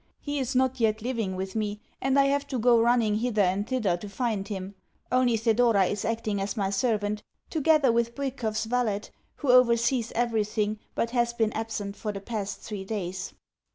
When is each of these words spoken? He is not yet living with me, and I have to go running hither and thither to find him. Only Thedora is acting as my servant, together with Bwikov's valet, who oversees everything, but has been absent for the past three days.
He 0.19 0.39
is 0.39 0.55
not 0.55 0.79
yet 0.79 1.03
living 1.03 1.35
with 1.35 1.55
me, 1.55 1.79
and 2.01 2.17
I 2.17 2.25
have 2.25 2.47
to 2.47 2.57
go 2.57 2.79
running 2.81 3.17
hither 3.17 3.43
and 3.43 3.69
thither 3.69 3.95
to 3.97 4.09
find 4.09 4.47
him. 4.47 4.73
Only 5.11 5.37
Thedora 5.37 5.85
is 5.85 6.03
acting 6.05 6.41
as 6.41 6.57
my 6.57 6.71
servant, 6.71 7.21
together 7.51 7.91
with 7.91 8.15
Bwikov's 8.15 8.65
valet, 8.65 9.01
who 9.35 9.51
oversees 9.51 10.11
everything, 10.15 10.79
but 10.95 11.11
has 11.11 11.33
been 11.33 11.53
absent 11.53 11.95
for 11.97 12.11
the 12.11 12.19
past 12.19 12.61
three 12.61 12.83
days. 12.83 13.33